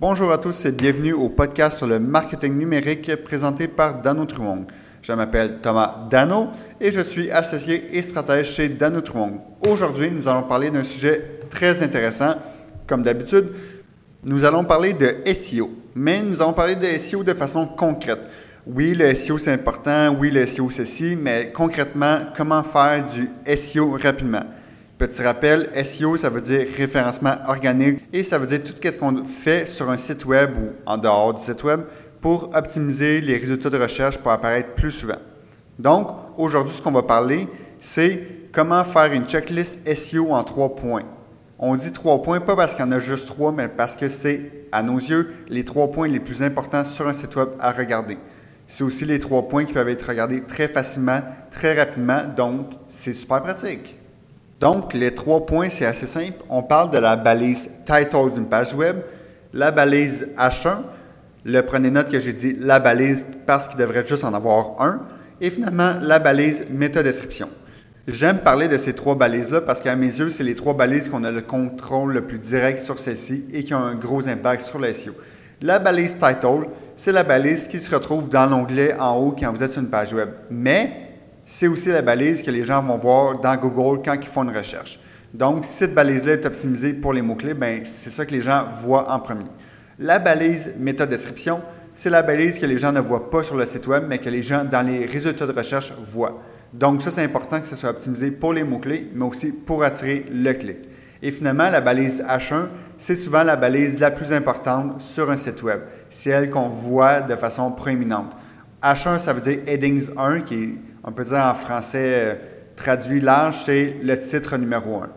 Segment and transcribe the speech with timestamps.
[0.00, 4.66] Bonjour à tous et bienvenue au podcast sur le marketing numérique présenté par Dano Truong.
[5.00, 6.48] Je m'appelle Thomas Dano
[6.80, 9.38] et je suis associé et stratège chez Dano Truong.
[9.68, 12.34] Aujourd'hui, nous allons parler d'un sujet très intéressant.
[12.88, 13.52] Comme d'habitude,
[14.24, 18.26] nous allons parler de SEO, mais nous allons parler de SEO de façon concrète.
[18.66, 23.96] Oui, le SEO c'est important, oui, le SEO ceci, mais concrètement, comment faire du SEO
[24.02, 24.42] rapidement?
[24.96, 29.24] Petit rappel, SEO, ça veut dire référencement organique et ça veut dire tout ce qu'on
[29.24, 31.82] fait sur un site web ou en dehors du site web
[32.20, 35.18] pour optimiser les résultats de recherche pour apparaître plus souvent.
[35.80, 36.08] Donc,
[36.38, 37.48] aujourd'hui, ce qu'on va parler,
[37.80, 38.22] c'est
[38.52, 41.02] comment faire une checklist SEO en trois points.
[41.58, 44.08] On dit trois points, pas parce qu'il y en a juste trois, mais parce que
[44.08, 47.72] c'est, à nos yeux, les trois points les plus importants sur un site web à
[47.72, 48.16] regarder.
[48.66, 51.20] C'est aussi les trois points qui peuvent être regardés très facilement,
[51.50, 53.98] très rapidement, donc c'est super pratique.
[54.60, 56.44] Donc, les trois points, c'est assez simple.
[56.48, 58.98] On parle de la balise title d'une page web,
[59.52, 60.78] la balise H1,
[61.44, 65.02] le prenez note que j'ai dit la balise parce qu'il devrait juste en avoir un,
[65.40, 67.48] et finalement la balise métadescription.
[68.06, 71.24] J'aime parler de ces trois balises-là parce qu'à mes yeux, c'est les trois balises qu'on
[71.24, 74.78] a le contrôle le plus direct sur celles-ci et qui ont un gros impact sur
[74.78, 75.12] le SEO.
[75.62, 79.62] La balise title, c'est la balise qui se retrouve dans l'onglet en haut quand vous
[79.62, 80.28] êtes sur une page web.
[80.50, 81.13] Mais
[81.44, 84.56] c'est aussi la balise que les gens vont voir dans Google quand ils font une
[84.56, 84.98] recherche.
[85.34, 88.66] Donc, si cette balise-là est optimisée pour les mots-clés, ben, c'est ça que les gens
[88.68, 89.44] voient en premier.
[89.98, 91.60] La balise méthode-description,
[91.94, 94.30] c'est la balise que les gens ne voient pas sur le site web, mais que
[94.30, 96.40] les gens, dans les résultats de recherche, voient.
[96.72, 100.24] Donc, ça, c'est important que ce soit optimisé pour les mots-clés, mais aussi pour attirer
[100.32, 100.78] le clic.
[101.20, 105.62] Et finalement, la balise H1, c'est souvent la balise la plus importante sur un site
[105.62, 105.80] web.
[106.08, 108.32] C'est elle qu'on voit de façon proéminente.
[108.82, 112.34] H1, ça veut dire Headings 1, qui est on peut dire en français euh,
[112.76, 115.10] traduit large, c'est le titre numéro un.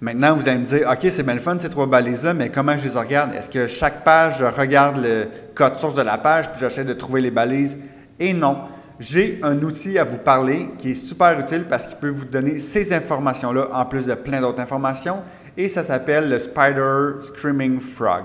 [0.00, 2.76] Maintenant, vous allez me dire, OK, c'est bien le fun ces trois balises-là, mais comment
[2.76, 3.34] je les regarde?
[3.34, 6.92] Est-ce que chaque page, je regarde le code source de la page, puis j'essaie de
[6.92, 7.78] trouver les balises?
[8.20, 8.58] Et non.
[8.98, 12.58] J'ai un outil à vous parler qui est super utile parce qu'il peut vous donner
[12.58, 15.22] ces informations-là en plus de plein d'autres informations.
[15.56, 18.24] Et ça s'appelle le Spider Screaming Frog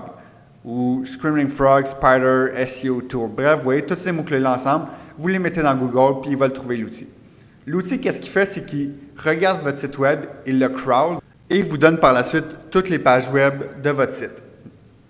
[0.64, 3.30] ou Screaming Frog Spider SEO Tool.
[3.34, 4.86] Bref, vous voyez tous ces mots-clés-là ensemble
[5.18, 7.06] vous les mettez dans Google, puis il va le trouver l'outil.
[7.66, 8.46] L'outil, qu'est-ce qu'il fait?
[8.46, 11.18] C'est qu'il regarde votre site web, il le crawl
[11.48, 14.42] et vous donne par la suite toutes les pages web de votre site.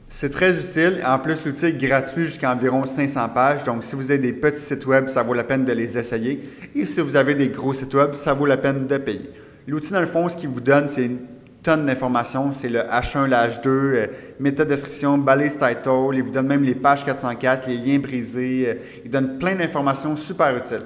[0.09, 1.03] C'est très utile.
[1.07, 3.63] En plus, l'outil est gratuit jusqu'à environ 500 pages.
[3.65, 6.47] Donc, si vous avez des petits sites web, ça vaut la peine de les essayer.
[6.75, 9.31] Et si vous avez des gros sites web, ça vaut la peine de payer.
[9.67, 11.11] L'outil, dans le fond, ce qu'il vous donne, c'est
[11.63, 12.51] une tonne d'informations.
[12.51, 14.07] C'est le H1, le H2, euh,
[14.41, 16.11] méthode description, balise title.
[16.13, 18.65] Il vous donne même les pages 404, les liens brisés.
[18.67, 18.75] Euh,
[19.05, 20.83] il donne plein d'informations super utiles.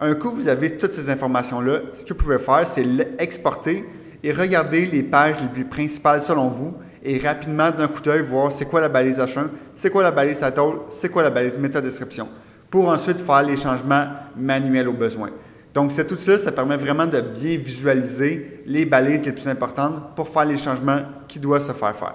[0.00, 1.80] Un coup, vous avez toutes ces informations-là.
[1.92, 3.84] Ce que vous pouvez faire, c'est l'exporter
[4.22, 8.50] et regarder les pages les plus principales selon vous et rapidement, d'un coup d'œil, voir
[8.50, 11.84] c'est quoi la balise H1, c'est quoi la balise title, c'est quoi la balise méthode
[11.84, 12.28] description
[12.70, 14.06] pour ensuite faire les changements
[14.36, 15.28] manuels au besoin.
[15.74, 20.28] Donc, cet outil-là, ça permet vraiment de bien visualiser les balises les plus importantes pour
[20.28, 22.14] faire les changements qui doivent se faire faire.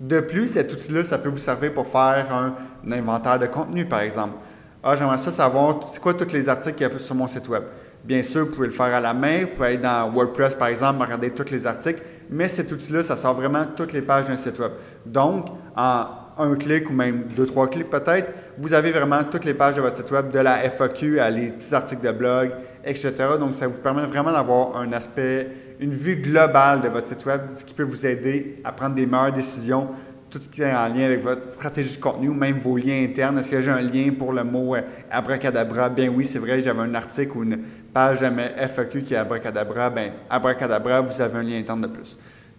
[0.00, 2.54] De plus, cet outil-là, ça peut vous servir pour faire un,
[2.90, 4.36] inventaire de contenu, par exemple.
[4.82, 7.46] Ah, j'aimerais ça savoir, c'est quoi tous les articles qu'il y a sur mon site
[7.48, 7.64] web?
[8.02, 10.68] Bien sûr, vous pouvez le faire à la main, vous pouvez aller dans WordPress, par
[10.68, 14.36] exemple, regarder tous les articles, mais cet outil-là, ça sort vraiment toutes les pages d'un
[14.36, 14.72] site web.
[15.04, 16.06] Donc, en
[16.38, 19.80] un clic ou même deux, trois clics peut-être, vous avez vraiment toutes les pages de
[19.80, 22.52] votre site web, de la FAQ à les petits articles de blog,
[22.84, 23.12] etc.
[23.38, 25.48] Donc, ça vous permet vraiment d'avoir un aspect,
[25.80, 29.06] une vue globale de votre site web, ce qui peut vous aider à prendre des
[29.06, 29.88] meilleures décisions,
[30.30, 33.04] tout ce qui est en lien avec votre stratégie de contenu ou même vos liens
[33.04, 33.38] internes.
[33.38, 35.88] Est-ce que j'ai un lien pour le mot euh, abracadabra?
[35.88, 37.58] Bien oui, c'est vrai, j'avais un article ou une
[37.92, 39.90] page de FAQ qui est abracadabra.
[39.90, 42.16] Bien, abracadabra, vous avez un lien interne de plus.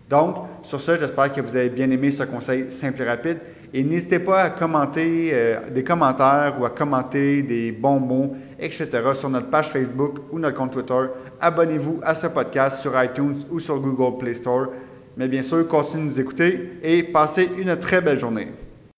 [0.10, 3.40] Donc, sur ce, j'espère que vous avez bien aimé ce conseil simple et rapide.
[3.74, 8.88] Et n'hésitez pas à commenter euh, des commentaires ou à commenter des bons mots, etc.
[9.14, 11.08] sur notre page Facebook ou notre compte Twitter.
[11.42, 14.68] Abonnez-vous à ce podcast sur iTunes ou sur Google Play Store.
[15.18, 18.48] Mais bien sûr, continuez de nous écouter et passez une très belle journée.